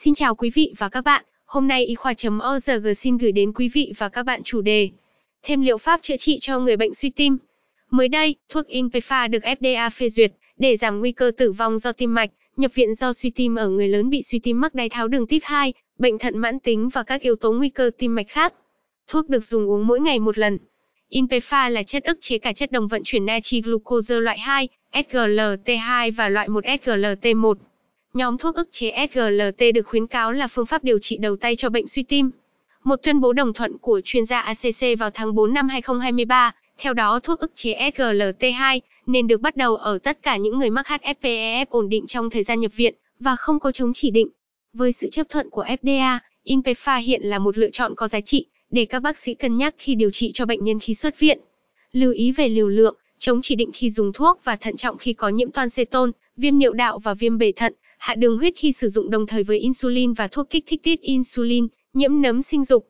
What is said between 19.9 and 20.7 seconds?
ngày một lần.